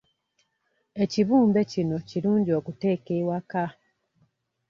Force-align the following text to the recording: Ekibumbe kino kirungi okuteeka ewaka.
Ekibumbe 1.03 1.61
kino 1.71 1.95
kirungi 2.09 2.51
okuteeka 2.59 3.11
ewaka. 3.21 3.65